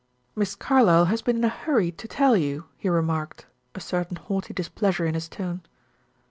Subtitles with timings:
[0.35, 4.51] "Miss Carlyle has been in a hurry to tell you," he remarked a certain haughty
[4.51, 5.61] displeasure in his tone.